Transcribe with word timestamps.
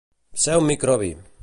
Ser 0.45 0.55
un 0.63 0.67
microbi. 0.71 1.15